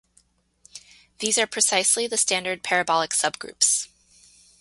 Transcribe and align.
These 1.19 1.37
are 1.37 1.45
precisely 1.45 2.07
the 2.07 2.17
standard 2.17 2.63
parabolic 2.63 3.11
subgroups. 3.11 3.87